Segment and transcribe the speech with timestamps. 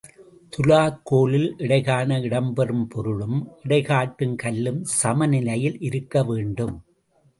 [0.53, 6.75] துலாக் கோலில் எடைகாண இடப்புெறும் பொருளும், எடை காட்டும் கல்லும் சமநிலையில் இருக்க வேண்டும்.